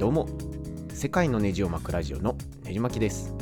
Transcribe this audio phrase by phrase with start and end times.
[0.00, 0.26] どうも。
[0.94, 3.34] 世界のネジを巻くラジオのねじ巻きです。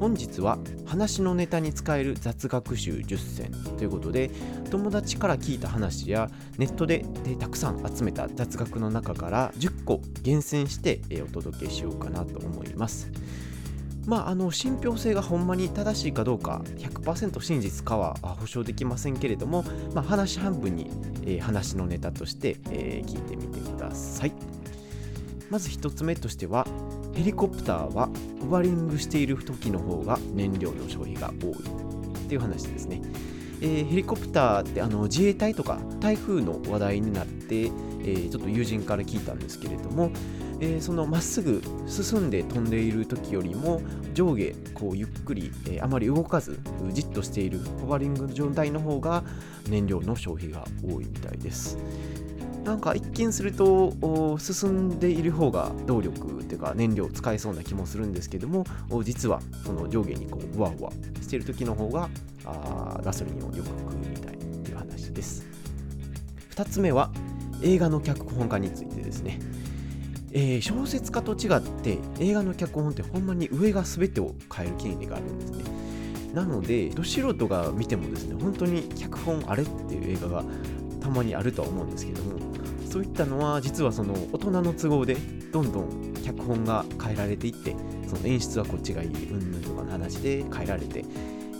[0.00, 0.56] 本日は
[0.86, 3.52] 話のネタに使える雑学習10選。
[3.76, 4.30] ということで
[4.70, 13.12] 友達から聞いた話やネットででたくさん集めた雑学の中から10個厳選してお届けしようかなと思います。
[14.06, 19.62] まあ、あの信憑性がほんまに正しいかどうか100%真実かは保証できませんけれども、
[19.94, 20.90] まあ、話半分に、
[21.26, 24.32] えー話のネタとして、えー聞いてみてください。
[25.50, 26.66] まず1つ目としては
[27.14, 28.08] ヘリコプターは
[28.40, 31.52] ホバリングしている時の方が燃料の消費が多い。
[32.26, 33.00] っていう話ですね、
[33.60, 40.10] えーヘリコプターってあの自衛隊とか台風の話題になって、えーちょっと友人から聞いたんですけれども、
[40.60, 43.80] えーそのまっすぐ進んで飛んでいる時よりも
[44.12, 46.58] 上下こうゆっくり、えーあまり動かず
[46.92, 49.22] じっとしているホバリングの状態の方が
[49.68, 51.78] 燃料の消費が多いみたいです。
[52.66, 58.64] なんか一見すると進んでいる方が動力っていうか燃料を使えそうな気もするんですけども
[59.04, 60.90] 実はその上下にこうふわふわ
[61.22, 62.08] している時の方が
[62.44, 65.46] あガソリンをよく食うみたいっていう話です。
[66.56, 67.12] 2つ目は
[67.62, 69.38] 映画の脚本家についてですね。
[70.32, 75.64] えー小説家と違って映画の脚本ってほんまに上が全てを変える権利があるんですね。
[76.34, 80.44] なのでど素人が見てもですね本当に脚本あれっていう映画が
[81.00, 82.45] たまにあるとは思うんですけども
[82.96, 85.16] そういったのは実はその大人の都合で
[85.52, 87.76] どんどん脚本が変えられていって
[88.08, 91.04] その演出はこっちがいいうんぬんとかの話で変えられて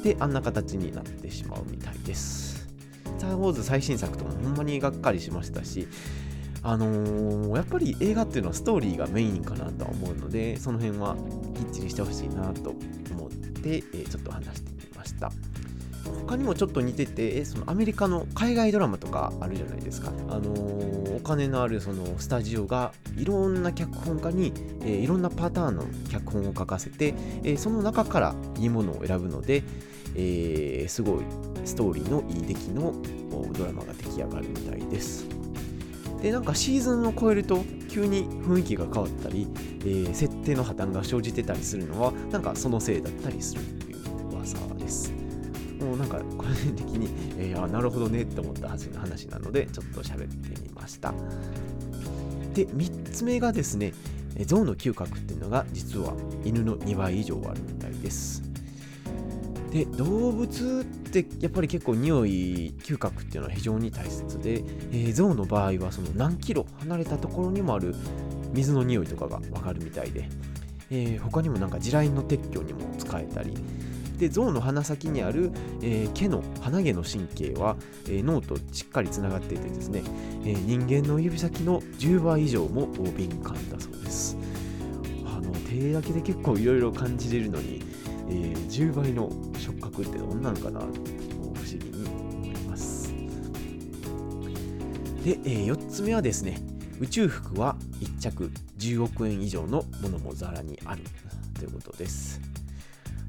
[0.03, 2.67] であんな形になってしまうみたいです。
[3.05, 5.89] スター・ウォーズ最新作とかもほんまにがっかりしましたし
[6.63, 11.17] あのーやっぱり映画っていうのはストーリーがメインかなとは思うのでその辺は
[11.55, 12.71] きっちりしてほしいなと
[13.11, 15.31] 思って、えーちょっと話してみました。
[16.27, 29.65] 他にもちょっと似ててそのアメリカの海外ドラマとかあるじゃないですか、あのーお金のあるそのスタジオがいろんな脚本家に、えーいろんなパターンの脚本を書かせて、えーその中からいいものを選ぶので、
[30.15, 31.25] えーすごい
[31.65, 32.95] ストーリーのいい出来の
[33.59, 35.27] ドラマが出来上がるみたいです。
[36.23, 39.49] でなんかシーズンを超えると急に雰囲気が変わったり、
[39.81, 45.26] えー設定の破綻が生じてたりするのはなんかそのせいだったりするという噂です。
[45.81, 51.13] もうなんか個人的に、えーあなるほどねって思った話話なのでちょっと喋ってみました。
[52.55, 53.93] で3つ目がですね
[54.47, 56.15] 象の嗅覚っていうのが実は
[56.45, 58.43] 犬の2倍以上あるみたいです。
[59.71, 67.95] で動物ってやっぱり結構匂い嗅覚っていうのは非常に大切で、えー象の場合はその何キロ離れたところにもある
[68.53, 70.29] 水の匂いとかがわかるみたいで、
[70.91, 73.55] えー他にもなんか地雷の撤去にも使えたり
[74.19, 75.51] で象の鼻先にある、
[75.83, 80.03] えー毛の鼻毛の神経は、えー脳としっかりつながっていてですね、
[80.45, 84.37] えー人間の指先の10倍以上も敏感だそうです。
[85.27, 87.83] あの手だけで結構いろいろ感じれるのに、
[88.31, 93.13] えー10倍の触覚ってどんなんかなと不思議に思います。
[95.25, 96.61] で、え4つ目はですね
[97.01, 101.03] 宇宙服は1着10億円以上のものもざらにある
[101.59, 102.46] ということです。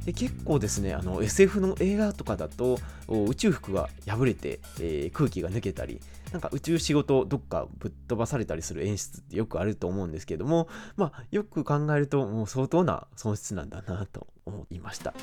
[0.08, 2.80] で結構ですねあの SF の映画とかだと
[3.10, 6.00] 宇宙服が破れて、えー空気が抜けたり
[6.32, 15.14] なんか宇宙仕事どっかぶっ飛ばされたりする演出ってよくあると思うんですけどもまあよく考えるともう相当な損失なんだなと思いました。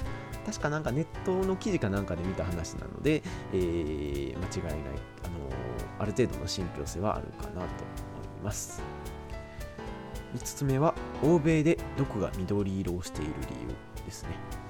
[0.45, 3.23] 確かなんかネットの記事かなんかで見た話なので、
[3.55, 4.93] えー間違いない、
[5.25, 5.55] あのー
[5.99, 7.67] ある程度の信憑性はあるかなと思い
[8.43, 8.83] ます。
[10.35, 14.64] 5つ目は欧米で毒が緑色をしている理由ですね。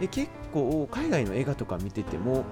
[0.00, 2.44] で結構海外の映画とか見てても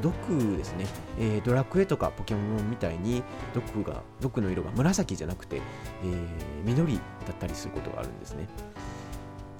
[0.00, 0.86] 毒ですね、
[1.18, 3.22] えードラクエとかポケモンみたいに
[3.54, 6.26] 毒が毒の色が紫じゃなくて、えー
[6.64, 7.00] 緑だ
[7.32, 8.48] ったりすることがあるんですね。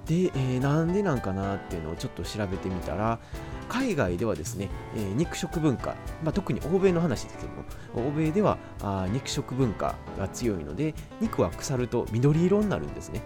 [0.06, 3.18] で、えーなんでなんかなっていうのをちょっと調べてみたら
[3.68, 13.20] 海外ではですね、えー肉食文化、まあ、特に欧米の話ですけども欧米ではあ肉食文化が強いので肉は腐ると緑色になるんですね。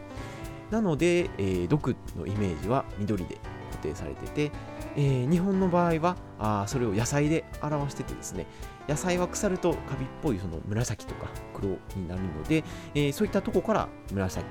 [0.70, 3.38] なので、えー毒のイメージは緑で
[3.80, 4.52] 定されてて、
[4.96, 8.46] えー日本の場合はあそれを野菜で表しててですね
[8.88, 14.44] 野菜は腐るとカビっぽいその紫とか黒になるので、えーそういったとこから紫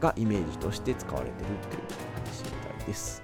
[0.00, 1.82] がイメージとして使われてるっていう
[2.14, 3.22] 話みたいです。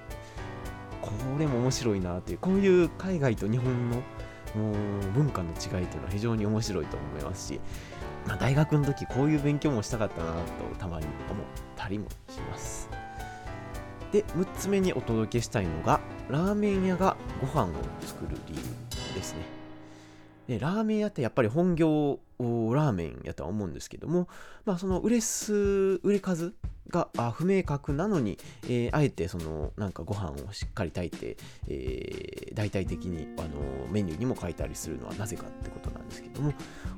[1.00, 4.02] これも面白いなっていうこういう海外と日本の
[5.14, 7.60] 文化の違いというのは非常に面白いと思いますし、
[8.26, 10.40] まあ、大学の時こういう勉強もしたかったなと
[10.78, 11.46] たまに思っ
[11.76, 13.05] たりもします。
[14.16, 17.68] で6つ目にお届けしたいのがラーメン屋がご飯を
[18.00, 19.40] 作る理由ですね。
[20.48, 24.28] でラーメン屋ってやっぱり本業ラーメンやとは思うんですけども、
[24.64, 26.54] まあ、その売れ数売れ数
[26.88, 31.36] が不明確なのに、えー、あえてそのなんかご飯をしっかり炊いて、
[31.68, 33.48] えー、大体的にあの
[33.90, 36.40] メニューにも書いたりするのはなぜかってことなんですけど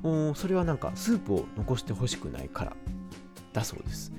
[0.03, 2.77] もそれはなんかスープを残してほしくないから
[3.51, 4.13] だそうです。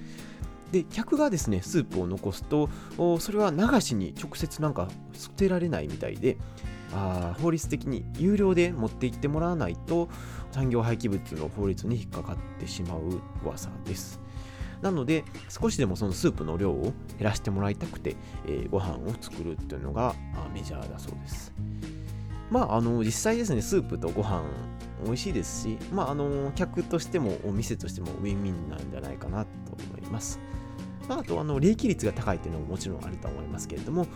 [0.72, 2.68] で客がですねスープを残すと
[3.18, 6.36] それは流しに直接なんか捨てられないみたいで
[6.92, 10.08] あ法律的に有料で持って行ってもらわないと
[10.50, 14.20] 産業廃棄物の法律に引っかかってしまう噂です。
[14.82, 20.14] なので少しでもそのスープの量を減らしてもらいたくて、えー、ご飯を作るっていうのが
[20.54, 21.52] メジャーだそうです。
[22.50, 24.42] まああの実際ですねスープとご飯
[25.04, 30.40] 美味しいですしまああの客としてもお店としてもウィンウィンなんじゃないかなと思います。
[31.10, 34.06] まあ、あとあの利益率が高いっていうのももちろんあると思いますけれども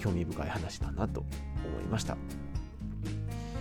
[0.00, 1.28] 興味深い話だなと思
[1.80, 2.16] いました。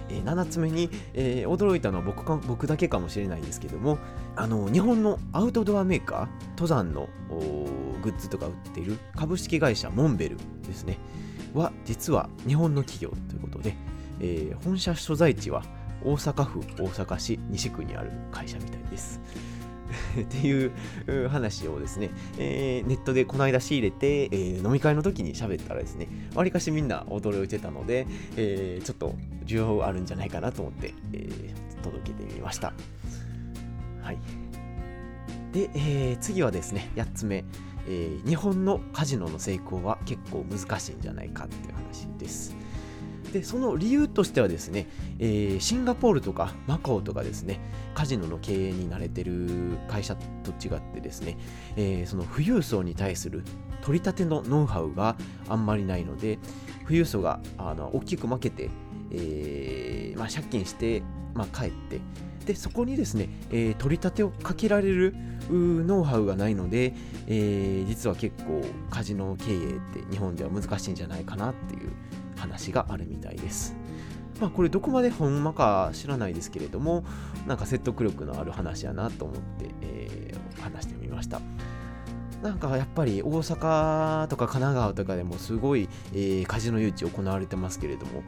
[0.09, 3.99] え、7つ目に、えー、驚いたのは僕か僕だけかもしれないんですけども
[4.35, 7.09] あの日本のアウトドアメーカー登山の
[8.01, 10.97] グッズとか売っている株式会社モンベルですね
[11.53, 13.75] は実は日本の企業ということで、
[14.19, 15.63] えー、本社所在地は
[16.03, 19.21] 大阪府大阪市西区にある会社みたいです。
[20.21, 20.71] っていう
[21.29, 29.15] 話をですね、えー、ネットでこの間仕入れて、えー、飲み会の時に喋ったらですね、わりかしみんな驚いてたので、えー、ちょっと
[29.45, 31.29] 需要あるんじゃないかなと思って、え
[31.81, 32.73] 届けてみました。
[34.01, 34.17] はい。
[35.53, 37.43] で、え次はですね、8つ目、
[37.87, 42.55] え日本のカジノの成功は結構難しいんじゃないかっていう話です。
[43.31, 44.87] でその理由としてはですね、
[45.19, 47.59] えー、シンガポールとかマカオとかですね
[47.93, 51.37] カジノの経営に慣れてる会社と違ってですね、
[51.75, 53.43] えー、その富裕層に対する
[53.81, 55.15] 取り立てのノウハウが
[55.47, 56.39] あんまりないので
[56.83, 58.69] 富裕層があの大きく負けて、
[59.11, 61.03] えーまあ、借金して、
[61.33, 62.01] まあ、帰って
[62.45, 65.13] でそこにですね、え、取り立てをかけられる
[65.51, 66.95] ノウハウがないので、
[67.27, 69.59] え、実は結構カジノ経営っ
[69.93, 71.91] て日本では難しいんじゃないかなっていう
[72.39, 73.75] 話があるみたいです。
[74.39, 77.03] まあこれどこまでほんまか知らないですけれども、
[77.45, 81.41] なんか説得力のある話やなと思って、えー、話してみました。
[82.41, 88.23] なんかやっぱり大阪とか神奈川とかでもすごい、えー、カジノ誘致行われてますけれども、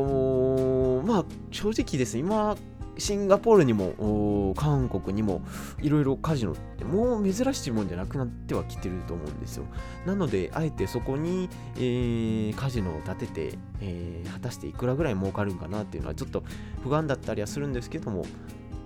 [0.00, 2.56] おまあ正直です、今
[2.98, 5.42] シンガポールにも韓国にも
[5.80, 9.64] いろいろカジノってもう珍しいもんじゃなくなってはきてると思うんですよ。
[10.06, 16.42] なので、あえてそこに、えー、カジノを建てて、えー、果たしていくらぐらい儲かるんかなっていうのはちょっと
[16.82, 18.24] 不安だったりはするんですけども、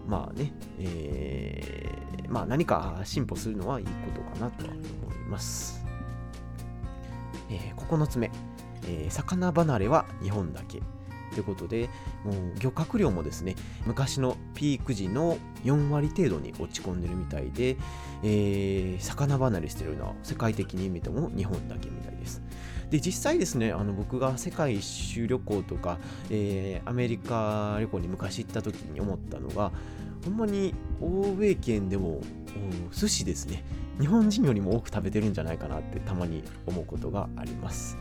[0.06, 5.84] まあね、えー、まあ何か進歩するのはいいことかなとは思います。
[7.48, 8.30] えー、9つ目、
[8.86, 10.82] えー、魚離れは日本だけ。
[11.32, 11.88] ということで、
[12.25, 13.56] もう漁獲量もですね、
[13.87, 17.77] 昔のピーク時の4割程度に落ち込んでるみたいで、
[18.23, 22.43] えー、魚離れしてるのは世界的に見ても日本だけみたいです。
[22.91, 25.99] で、実際ですね、あの僕が世界一周旅行とか、
[26.31, 29.73] えー、アメリカ旅行に昔行った時に思ったのが、
[30.25, 32.21] ほんまに欧米圏でも
[32.93, 33.65] 寿司ですね、
[34.00, 37.97] 日本人よりも多く食べてるんじゃないかなってたまに思うことがあります。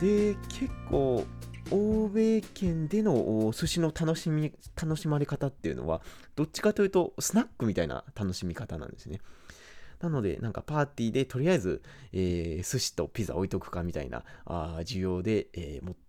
[0.00, 1.24] で、結構
[1.70, 6.02] 欧米圏での寿司の楽しみ、楽しまれ方っていうのは、
[6.36, 9.20] どっちかというと、スナックみたいな楽しみ方なんですね。
[10.00, 11.82] なので、なんかパーティーでとりあえず、
[12.12, 16.07] えー、寿司とピザ置いとくかみたいなあ需要で、えー、持って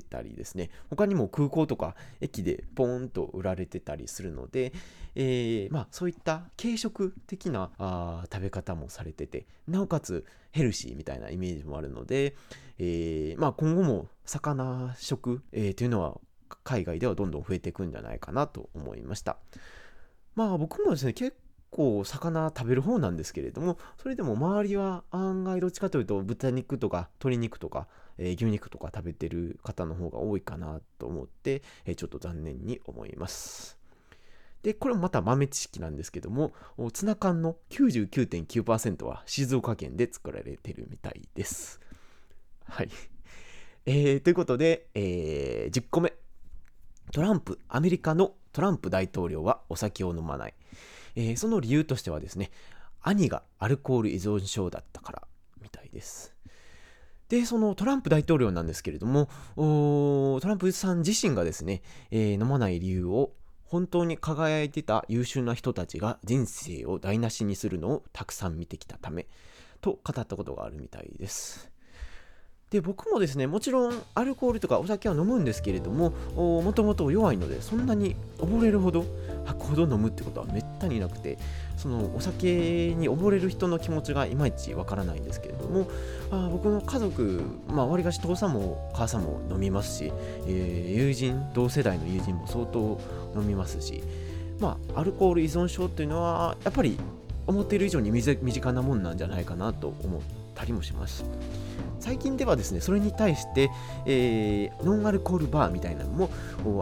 [0.00, 0.70] たりですね。
[0.88, 4.72] 他にも空港とか駅でポーンと売られてたりするので、
[5.16, 12.36] えー、まあそういった軽食的なあ食べ方もされてて、なおかつヘルシーみたいなイメージもあるので、
[12.78, 16.20] えー、まあ今後も魚食、えー、というのは
[16.62, 19.38] 海外ではどんどん増えていくんじゃないかなと思いました。
[20.34, 21.36] まあ僕もですね、結
[21.70, 27.86] 構魚食べる方なんですけれども、それでも周りは案外どっちかというと豚肉とか鶏肉とか、
[28.20, 33.78] えー、牛肉とか食べてる方の方が多いかなと思って、えー、ちょっと残念に思います。
[34.62, 36.52] で、これもまた豆知識なんですけども、
[36.92, 41.80] ツナ缶の99.9%は静岡県で作られてるみたいです。
[42.66, 42.90] はい。
[43.86, 46.12] えー、ということで、えー、10個目。
[47.12, 50.54] トランプ、アメリカのトランプ大統領はお酒を飲まない。
[51.16, 52.50] えー、その理由としてはですね、
[53.00, 55.22] 兄がアルコール依存症だったから
[55.62, 56.39] みたいです。
[57.30, 63.32] で、そのトランプ大統領なんですけれども、トランプさん自身がですね、えー、飲まない理由を
[63.64, 69.28] 本当に輝いてた優秀な人たちが人生を台無しにするのをたくさん見てきたため
[69.80, 71.70] と語ったことがあるみたいです。
[72.70, 79.04] で僕もですねもちろんアルコールとかお酒は飲むんですけれどももともと弱いのでそんなに溺れるほど
[79.44, 81.36] 吐くほど飲むってことはめったになくて
[81.76, 85.88] そのお酒に溺れる人の気持ちがいまいちわからないんですけれども
[86.30, 90.12] あ僕の家族まあわりかし父さんも母さんも飲みますし、
[90.46, 93.00] えー、友人同世代の友人も相当
[93.34, 94.04] 飲みますし
[94.60, 96.96] まあアルコール依存症っていうのはやっぱり
[97.48, 101.24] 思っている以上に身近なもんなんじゃないかなと思ってたりもします。
[101.98, 103.70] 最近ではですねそれに対して、
[104.06, 106.30] えー、ノンアルコールバーみたいなのも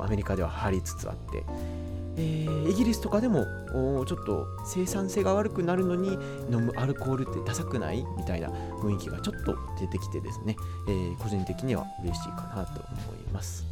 [0.04, 1.44] アメリカでは張りつつあって、
[2.16, 3.44] えー、イギリスとかでも
[4.06, 6.12] ちょっと生産性が悪くなるのに
[6.50, 8.48] 飲むアルコールってダサくないみたいな
[8.80, 10.56] 雰囲気がちょっと出てきてですね、
[10.88, 13.66] えー、個人的には嬉しいかなと思います。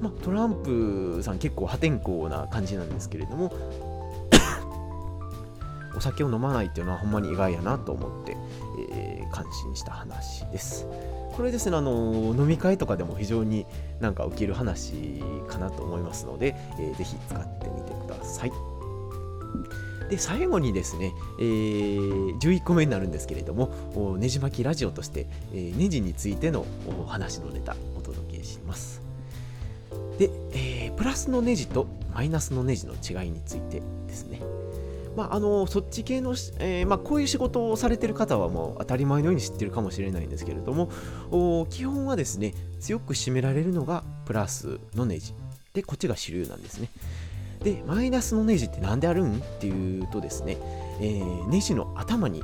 [0.00, 3.52] まあ、トランプさん結構破天荒な感じなんですけれども
[5.94, 8.71] お酒を飲まないっていうのはほんまに意外やなと思って、えー、
[9.32, 10.86] 感心した話です。
[11.32, 13.66] これですね、あの飲み会とかでも非常に
[14.00, 14.92] なんか受ける話
[15.48, 18.52] かなと思いますので、えー、ぜひ使ってみてください。
[20.10, 23.70] で最後にですね、えー、11個目になるんですけれども、
[24.18, 29.00] ねじ巻きラジオとして、えー、ネジについてのお話のネタお届けします。
[30.18, 34.61] で、えー、プラスのネジとマイナスのネジの違いについてですね。
[35.16, 45.34] まあ、あのそっち系の、えー、まあ、こういう仕事をされてる方はもう当たり前のように知ってるかもしれないんですけれども基本はですね強く締められるのがプラスのネジ。
[45.74, 46.88] でこっちが主流なんですね。
[47.62, 50.58] でマイナスのネジって何であるんっていうとですね、
[51.00, 52.42] えー、ネジの頭に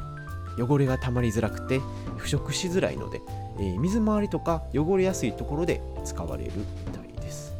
[0.58, 1.80] 汚れが溜まりづらくて
[2.16, 3.20] 腐食しづらいので、
[3.58, 6.52] えー、水回りとか汚れやすいところで使われる
[6.86, 7.52] みたいです、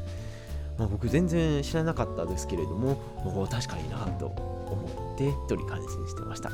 [0.79, 2.97] まあ、僕全然知らなかったですけれども
[3.51, 6.51] 確かになと思って一人感心してました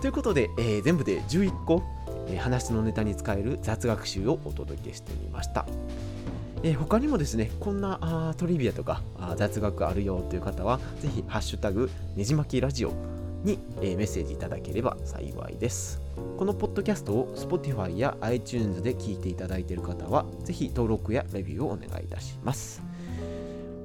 [0.00, 1.82] ということで、えー、全部で11個、
[2.28, 5.66] えー、話のネタに使える雑学習をお届けしてみました
[6.62, 12.92] えー、他にもですね、こんなあトリビアとかあ雑学あるよという方は、ぜひ、ハッシュタグ、ねじまきラジオ
[13.44, 16.00] に、え、メッセージいただければ幸いです。
[16.36, 22.82] このポッドキャストを Spotify や iTunes で聞いていただいている方は、ぜひ登録やレビューをお願いいたします。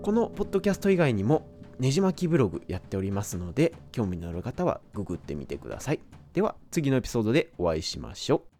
[0.01, 1.45] このポッドキャスト以外にも、
[1.79, 5.99] ねじ巻きブログやっておりますので、興味のある方はググってみてください。
[6.33, 8.52] では、次のエピソードでお会いしましょう。